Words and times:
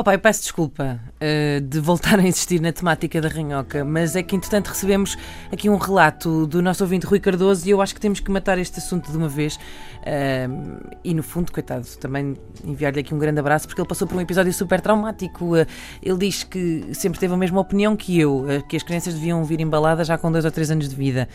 Oh 0.00 0.02
pai, 0.02 0.16
peço 0.16 0.40
desculpa 0.40 0.98
uh, 1.16 1.60
de 1.60 1.78
voltar 1.78 2.18
a 2.18 2.22
insistir 2.22 2.58
na 2.58 2.72
temática 2.72 3.20
da 3.20 3.28
ranhoca, 3.28 3.84
mas 3.84 4.16
é 4.16 4.22
que 4.22 4.34
entretanto 4.34 4.68
recebemos 4.68 5.14
aqui 5.52 5.68
um 5.68 5.76
relato 5.76 6.46
do 6.46 6.62
nosso 6.62 6.82
ouvinte 6.82 7.04
Rui 7.04 7.20
Cardoso 7.20 7.68
e 7.68 7.70
eu 7.70 7.82
acho 7.82 7.94
que 7.94 8.00
temos 8.00 8.18
que 8.18 8.30
matar 8.30 8.56
este 8.56 8.78
assunto 8.78 9.12
de 9.12 9.18
uma 9.18 9.28
vez. 9.28 9.56
Uh, 9.56 10.88
e 11.04 11.12
no 11.12 11.22
fundo, 11.22 11.52
coitado, 11.52 11.86
também 12.00 12.34
enviar-lhe 12.64 13.00
aqui 13.00 13.14
um 13.14 13.18
grande 13.18 13.40
abraço 13.40 13.68
porque 13.68 13.78
ele 13.78 13.86
passou 13.86 14.08
por 14.08 14.16
um 14.16 14.22
episódio 14.22 14.50
super 14.54 14.80
traumático. 14.80 15.54
Uh, 15.54 15.66
ele 16.02 16.16
diz 16.16 16.44
que 16.44 16.94
sempre 16.94 17.20
teve 17.20 17.34
a 17.34 17.36
mesma 17.36 17.60
opinião 17.60 17.94
que 17.94 18.18
eu, 18.18 18.46
que 18.70 18.78
as 18.78 18.82
crianças 18.82 19.12
deviam 19.12 19.44
vir 19.44 19.60
embaladas 19.60 20.06
já 20.06 20.16
com 20.16 20.32
dois 20.32 20.46
ou 20.46 20.50
três 20.50 20.70
anos 20.70 20.88
de 20.88 20.96
vida. 20.96 21.28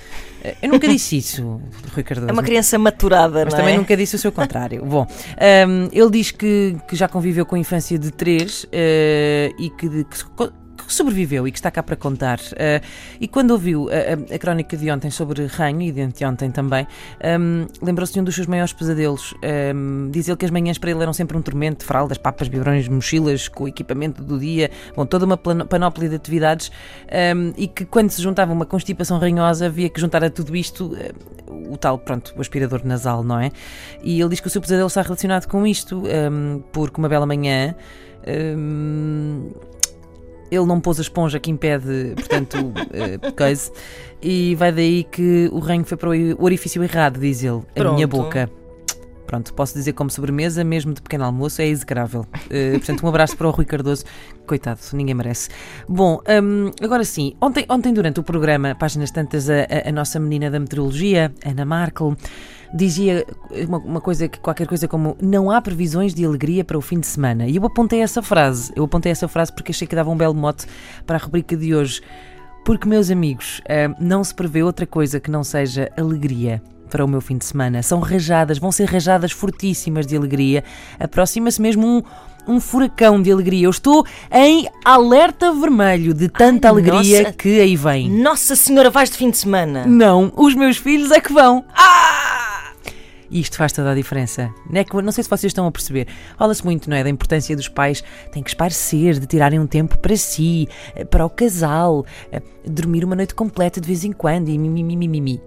eu 0.59 0.69
nunca 0.69 0.87
disse 0.87 1.17
isso, 1.17 1.61
Rui 1.93 2.03
Cardoso. 2.03 2.31
É 2.31 2.33
uma 2.33 2.41
criança 2.41 2.79
maturada, 2.79 3.45
mas 3.45 3.53
não 3.53 3.59
também 3.59 3.75
é? 3.75 3.77
nunca 3.77 3.95
disse 3.95 4.15
o 4.15 4.19
seu 4.19 4.31
contrário. 4.31 4.83
Bom, 4.83 5.05
ele 5.91 6.09
diz 6.09 6.31
que, 6.31 6.75
que 6.87 6.95
já 6.95 7.07
conviveu 7.07 7.45
com 7.45 7.55
a 7.55 7.59
infância 7.59 7.99
de 7.99 8.09
três 8.09 8.54
uh, 8.63 9.55
e 9.59 9.69
que, 9.77 10.03
que, 10.05 10.64
que, 10.85 10.93
sobreviveu 10.93 11.47
e 11.47 11.51
que 11.51 11.57
está 11.57 11.71
cá 11.71 11.83
para 11.83 11.95
contar. 11.95 12.39
Uh, 12.39 12.85
e 13.19 13.27
quando 13.27 13.51
ouviu 13.51 13.89
a, 13.89 14.35
a, 14.35 14.39
crónica 14.39 14.75
de 14.77 14.89
ontem 14.89 15.09
sobre 15.09 15.45
ranho 15.45 15.81
e 15.81 15.91
de 15.91 16.01
anteontem 16.01 16.51
também, 16.51 16.87
um, 17.39 17.65
lembrou-se 17.81 18.13
de 18.13 18.19
um 18.19 18.23
dos 18.23 18.35
seus 18.35 18.47
maiores 18.47 18.73
pesadelos. 18.73 19.33
Um, 19.73 20.09
diz 20.11 20.27
ele 20.27 20.37
que 20.37 20.45
as 20.45 20.51
manhãs 20.51 20.77
para 20.77 20.91
ele 20.91 21.01
eram 21.01 21.13
sempre 21.13 21.37
um 21.37 21.41
tormento, 21.41 21.85
fraldas, 21.85 22.17
papas, 22.17 22.47
biberões, 22.47 22.87
mochilas, 22.87 23.47
com 23.47 23.65
o 23.65 23.67
equipamento 23.67 24.23
do 24.23 24.39
dia, 24.39 24.71
bom, 24.95 25.05
toda 25.05 25.25
uma 25.25 25.37
panóplia 25.37 26.09
de 26.09 26.15
atividades 26.15 26.71
um, 27.35 27.53
e 27.57 27.67
que 27.67 27.85
quando 27.85 28.09
se 28.09 28.21
juntava 28.21 28.51
uma 28.51 28.65
constipação 28.65 29.19
ranhosa 29.19 29.67
havia 29.67 29.89
que 29.89 29.99
juntar 29.99 30.23
a 30.23 30.29
tudo 30.29 30.55
isto 30.55 30.95
o 31.47 31.77
tal, 31.77 31.97
pronto, 31.97 32.33
o 32.35 32.41
aspirador 32.41 32.81
nasal, 32.83 33.23
não 33.23 33.39
é? 33.39 33.51
E 34.03 34.19
ele 34.19 34.29
diz 34.29 34.39
que 34.39 34.47
o 34.47 34.49
seu 34.49 34.61
pesadelo 34.61 34.87
está 34.87 35.01
relacionado 35.01 35.47
com 35.47 35.65
isto, 35.65 36.03
porque 36.71 36.99
uma 36.99 37.09
bela 37.09 37.25
manhã 37.25 37.75
ele 40.51 40.65
não 40.65 40.79
pôs 40.79 40.99
a 40.99 41.01
esponja 41.01 41.39
que 41.39 41.51
impede, 41.51 42.13
portanto, 42.15 42.57
uh, 42.57 43.31
coisa. 43.35 43.71
E 44.21 44.55
vai 44.55 44.71
daí 44.71 45.03
que 45.03 45.49
o 45.51 45.59
ranho 45.59 45.85
foi 45.85 45.97
para 45.97 46.09
o 46.09 46.43
orifício 46.43 46.83
errado, 46.83 47.19
diz 47.19 47.43
ele, 47.43 47.61
a 47.75 47.79
Pronto. 47.79 47.95
minha 47.95 48.07
boca. 48.07 48.49
Pronto, 49.25 49.53
posso 49.53 49.73
dizer 49.73 49.93
como 49.93 50.09
sobremesa, 50.09 50.63
mesmo 50.63 50.93
de 50.93 51.01
pequeno 51.01 51.25
almoço, 51.25 51.61
é 51.61 51.67
execrável. 51.67 52.21
Uh, 52.21 52.77
portanto, 52.77 53.03
um 53.03 53.09
abraço 53.09 53.35
para 53.35 53.47
o 53.47 53.51
Rui 53.51 53.65
Cardoso. 53.65 54.05
Coitado, 54.45 54.79
ninguém 54.93 55.15
merece. 55.15 55.49
Bom, 55.89 56.21
um, 56.43 56.71
agora 56.83 57.03
sim, 57.03 57.35
ontem, 57.41 57.65
ontem 57.67 57.91
durante 57.91 58.19
o 58.19 58.23
programa, 58.23 58.75
páginas 58.75 59.09
tantas, 59.09 59.49
a, 59.49 59.61
a, 59.61 59.89
a 59.89 59.91
nossa 59.91 60.19
menina 60.19 60.51
da 60.51 60.59
meteorologia, 60.59 61.33
Ana 61.43 61.65
Markel, 61.65 62.15
dizia 62.75 63.25
uma, 63.67 63.77
uma, 63.77 64.01
coisa, 64.01 64.27
qualquer 64.27 64.67
coisa 64.67 64.87
como 64.87 65.17
não 65.21 65.49
há 65.49 65.61
previsões 65.61 66.13
de 66.13 66.25
alegria 66.25 66.63
para 66.63 66.77
o 66.77 66.81
fim 66.81 66.99
de 66.99 67.07
semana. 67.07 67.47
E 67.47 67.55
eu 67.55 67.65
apontei 67.65 68.01
essa 68.01 68.21
frase. 68.21 68.71
Eu 68.75 68.83
apontei 68.83 69.11
essa 69.11 69.27
frase 69.27 69.53
porque 69.53 69.71
achei 69.71 69.87
que 69.87 69.95
dava 69.95 70.09
um 70.09 70.17
belo 70.17 70.35
mote 70.35 70.67
para 71.05 71.15
a 71.15 71.19
rubrica 71.19 71.55
de 71.55 71.73
hoje. 71.73 72.01
Porque, 72.65 72.87
meus 72.87 73.09
amigos, 73.09 73.61
hum, 73.69 73.95
não 73.99 74.23
se 74.23 74.33
prevê 74.33 74.63
outra 74.63 74.85
coisa 74.85 75.19
que 75.19 75.31
não 75.31 75.43
seja 75.43 75.89
alegria 75.95 76.61
para 76.89 77.05
o 77.05 77.07
meu 77.07 77.21
fim 77.21 77.37
de 77.37 77.45
semana. 77.45 77.81
São 77.81 77.99
rajadas, 77.99 78.57
vão 78.57 78.71
ser 78.71 78.85
rajadas 78.85 79.31
fortíssimas 79.31 80.05
de 80.05 80.17
alegria. 80.17 80.63
Aproxima-se 80.99 81.61
mesmo 81.61 81.85
um, 81.85 82.03
um 82.47 82.59
furacão 82.59 83.21
de 83.21 83.31
alegria. 83.31 83.67
Eu 83.67 83.69
estou 83.69 84.05
em 84.31 84.67
alerta 84.83 85.53
vermelho 85.53 86.13
de 86.13 86.27
tanta 86.27 86.67
Ai, 86.67 86.71
alegria 86.71 87.21
nossa. 87.21 87.33
que 87.33 87.59
aí 87.59 87.75
vem. 87.75 88.09
Nossa 88.09 88.55
Senhora, 88.55 88.89
vais 88.89 89.09
de 89.09 89.17
fim 89.17 89.29
de 89.29 89.37
semana? 89.37 89.85
Não, 89.85 90.31
os 90.35 90.55
meus 90.55 90.77
filhos 90.77 91.11
é 91.11 91.21
que 91.21 91.31
vão. 91.31 91.63
Ah! 91.73 92.04
E 93.29 93.39
isto 93.39 93.57
faz 93.57 93.71
toda 93.71 93.91
a 93.91 93.95
diferença. 93.95 94.53
Não, 94.69 94.79
é 94.79 94.85
não 95.01 95.11
sei 95.11 95.23
se 95.23 95.29
vocês 95.29 95.49
estão 95.49 95.65
a 95.65 95.71
perceber. 95.71 96.07
Fala-se 96.37 96.63
muito, 96.63 96.89
não 96.89 96.95
é? 96.95 97.03
Da 97.03 97.09
importância 97.09 97.55
dos 97.55 97.67
pais 97.67 98.03
têm 98.31 98.43
que 98.43 98.49
esparecer, 98.49 99.19
de 99.19 99.25
tirarem 99.25 99.59
um 99.59 99.67
tempo 99.67 99.97
para 99.97 100.15
si, 100.15 100.67
eh, 100.95 101.03
para 101.05 101.25
o 101.25 101.29
casal, 101.29 102.05
eh, 102.31 102.41
dormir 102.65 103.03
uma 103.03 103.15
noite 103.15 103.33
completa 103.33 103.81
de 103.81 103.87
vez 103.87 104.03
em 104.03 104.11
quando 104.11 104.49
e 104.49 104.57
mimimi. 104.57 105.41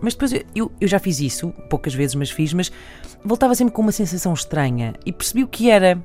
Mas 0.00 0.14
depois 0.14 0.32
eu, 0.54 0.70
eu, 0.80 0.88
já 0.88 0.98
fiz 0.98 1.20
isso, 1.20 1.52
poucas 1.68 1.94
vezes, 1.94 2.14
mas 2.14 2.30
fiz, 2.30 2.54
mas 2.54 2.72
voltava 3.22 3.54
sempre 3.54 3.74
com 3.74 3.82
uma 3.82 3.92
sensação 3.92 4.32
estranha 4.32 4.94
e 5.04 5.12
percebi 5.12 5.44
o 5.44 5.48
que 5.48 5.70
era. 5.70 6.02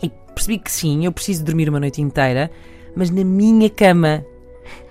E 0.00 0.10
percebi 0.32 0.58
que 0.58 0.70
sim, 0.70 1.04
eu 1.04 1.12
preciso 1.12 1.44
dormir 1.44 1.68
uma 1.68 1.80
noite 1.80 2.00
inteira, 2.00 2.50
mas 2.94 3.10
na 3.10 3.24
minha 3.24 3.68
cama. 3.68 4.24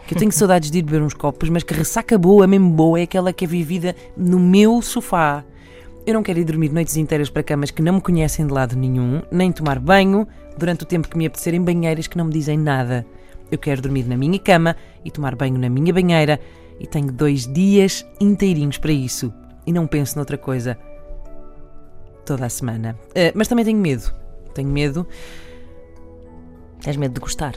Que 0.06 0.14
eu 0.14 0.20
tenho 0.20 0.32
saudades 0.34 0.70
de 0.70 0.80
ir 0.80 0.82
beber 0.82 1.02
uns 1.02 1.14
copos, 1.14 1.50
mas 1.50 1.64
que 1.64 1.74
ressaca 1.74 2.18
boa, 2.18 2.46
mesmo 2.46 2.70
boa, 2.70 3.00
é 3.00 3.03
aquela 3.03 3.32
que 3.32 3.46
é 3.46 3.47
vivida 3.47 3.96
no 4.18 4.40
meu 4.40 4.82
sofá. 4.82 5.44
Eu 6.05 6.13
não 6.13 6.21
quero 6.21 6.38
ir 6.38 6.45
dormir 6.45 6.71
noites 6.71 6.95
inteiras 6.97 7.31
para 7.31 7.41
camas 7.41 7.71
que 7.71 7.81
não 7.81 7.93
me 7.93 8.01
conhecem 8.01 8.45
de 8.45 8.53
lado 8.53 8.75
nenhum, 8.75 9.23
nem 9.31 9.51
tomar 9.51 9.79
banho 9.79 10.27
durante 10.55 10.83
o 10.83 10.85
tempo 10.85 11.09
que 11.09 11.17
me 11.17 11.25
apetecer 11.25 11.55
em 11.55 11.61
banheiras 11.61 12.05
que 12.05 12.16
não 12.16 12.25
me 12.25 12.31
dizem 12.31 12.59
nada. 12.59 13.03
Eu 13.51 13.57
quero 13.57 13.81
dormir 13.81 14.03
na 14.03 14.16
minha 14.16 14.38
cama 14.38 14.75
e 15.03 15.09
tomar 15.09 15.35
banho 15.35 15.57
na 15.57 15.67
minha 15.67 15.91
banheira 15.91 16.39
e 16.79 16.85
tenho 16.85 17.11
dois 17.11 17.51
dias 17.51 18.05
inteirinhos 18.21 18.77
para 18.77 18.91
isso. 18.91 19.33
E 19.66 19.73
não 19.73 19.88
penso 19.88 20.16
noutra 20.16 20.38
coisa 20.38 20.77
toda 22.23 22.45
a 22.45 22.49
semana. 22.49 22.95
Uh, 23.09 23.33
mas 23.33 23.47
também 23.47 23.66
tenho 23.66 23.79
medo. 23.79 24.13
Tenho 24.53 24.69
medo. 24.69 25.07
Tens 26.81 26.97
medo 26.97 27.16
de 27.16 27.19
gostar? 27.19 27.55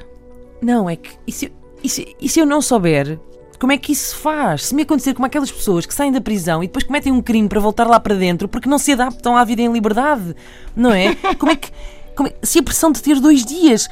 Não, 0.62 0.88
é 0.88 0.96
que. 0.96 1.10
E 1.26 1.32
se, 1.32 1.52
e 1.84 1.88
se, 1.88 2.16
e 2.18 2.28
se 2.30 2.40
eu 2.40 2.46
não 2.46 2.62
souber 2.62 3.20
como 3.58 3.72
é 3.72 3.78
que 3.78 3.92
isso 3.92 4.14
se 4.14 4.16
faz? 4.16 4.66
Se 4.66 4.74
me 4.74 4.82
acontecer 4.82 5.14
como 5.14 5.26
aquelas 5.26 5.50
pessoas 5.50 5.84
que 5.84 5.94
saem 5.94 6.12
da 6.12 6.20
prisão 6.20 6.62
e 6.62 6.66
depois 6.66 6.84
cometem 6.84 7.12
um 7.12 7.20
crime 7.20 7.48
para 7.48 7.60
voltar 7.60 7.86
lá 7.86 7.98
para 7.98 8.14
dentro 8.14 8.48
porque 8.48 8.68
não 8.68 8.78
se 8.78 8.92
adaptam 8.92 9.36
à 9.36 9.44
vida 9.44 9.62
em 9.62 9.72
liberdade, 9.72 10.34
não 10.76 10.92
é? 10.92 11.14
Como 11.36 11.52
é 11.52 11.56
que. 11.56 11.70
Como 12.14 12.28
é, 12.28 12.34
se 12.42 12.58
a 12.58 12.62
pressão 12.62 12.90
de 12.90 13.00
ter 13.00 13.20
dois 13.20 13.44
dias 13.44 13.88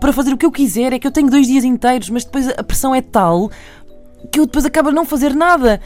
para 0.00 0.12
fazer 0.12 0.32
o 0.32 0.36
que 0.36 0.44
eu 0.44 0.50
quiser 0.50 0.92
é 0.92 0.98
que 0.98 1.06
eu 1.06 1.12
tenho 1.12 1.30
dois 1.30 1.46
dias 1.46 1.64
inteiros, 1.64 2.10
mas 2.10 2.24
depois 2.24 2.48
a 2.48 2.62
pressão 2.62 2.94
é 2.94 3.00
tal 3.00 3.50
que 4.30 4.40
eu 4.40 4.46
depois 4.46 4.64
acabo 4.64 4.88
a 4.88 4.92
não 4.92 5.04
fazer 5.04 5.34
nada. 5.34 5.80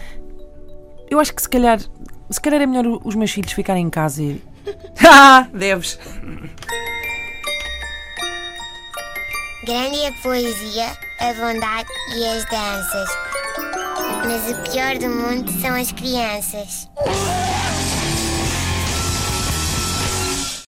Eu 1.11 1.19
acho 1.21 1.35
que 1.35 1.43
se 1.43 1.49
calhar. 1.49 1.81
Se 2.31 2.41
calhar 2.41 2.61
é 2.61 2.67
melhor 2.67 3.01
os 3.05 3.15
meus 3.15 3.31
filhos 3.31 3.53
ficarem 3.53 3.87
em 3.87 3.91
casa 3.91 4.23
e. 4.23 4.43
Ah! 5.11 5.49
Deves! 5.53 5.99
Grande 9.65 10.07
a 10.07 10.13
poesia, 10.23 10.97
a 11.21 11.33
bondade 11.35 11.89
e 12.17 12.25
as 12.27 12.45
danças. 12.45 13.09
Mas 14.25 14.51
o 14.51 14.71
pior 14.71 14.97
do 14.99 15.09
mundo 15.09 15.51
são 15.61 15.75
as 15.75 15.91
crianças. 15.93 16.89